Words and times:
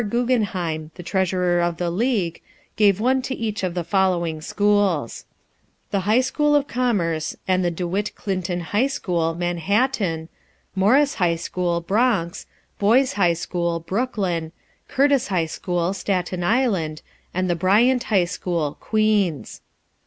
Guggenheim, 0.09 0.89
the 0.95 1.03
treasurer 1.03 1.61
of 1.61 1.77
the 1.77 1.91
league, 1.91 2.41
gave 2.75 2.99
one 2.99 3.21
to 3.21 3.35
each 3.35 3.61
of 3.63 3.75
the 3.75 3.83
following 3.83 4.41
schools: 4.41 5.25
The 5.91 5.99
High 6.09 6.21
School 6.21 6.55
of 6.55 6.67
Commerce 6.67 7.35
and 7.47 7.63
the 7.63 7.69
De 7.69 7.85
Witt 7.87 8.15
Clinton 8.15 8.61
High 8.61 8.87
School 8.87 9.35
(Manhattan), 9.35 10.27
Morris 10.73 11.13
High 11.21 11.35
School 11.35 11.81
(Bronx), 11.81 12.47
Boys' 12.79 13.13
High 13.13 13.33
School 13.33 13.79
(Brooklyn), 13.79 14.51
Curtis 14.87 15.27
High 15.27 15.45
School 15.45 15.93
(Staten 15.93 16.43
Island), 16.43 17.03
and 17.31 17.47
the 17.47 17.55
Bryant 17.55 18.05
High 18.05 18.25
School 18.25 18.77
(Queens). 18.79 19.61